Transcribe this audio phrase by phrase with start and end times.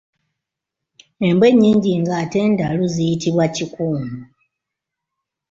[1.27, 4.19] Embwa ennyingi ng’ate ndalu ziyitibwa Kikuuno.